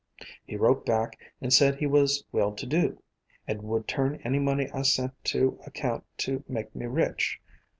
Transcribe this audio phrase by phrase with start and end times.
[0.47, 3.03] "He wrote back and said he was well to do,
[3.47, 7.39] and would turn any money I sent to account to make me rich!